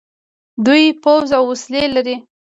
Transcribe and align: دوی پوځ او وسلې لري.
دوی 0.65 0.83
پوځ 1.03 1.27
او 1.37 1.43
وسلې 1.51 1.83
لري. 1.95 2.15